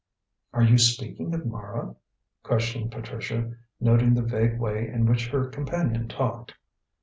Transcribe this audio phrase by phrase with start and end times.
[0.51, 1.95] "Are you speaking of Mara?"
[2.41, 6.55] questioned Patricia, noting the vague way in which her companion talked.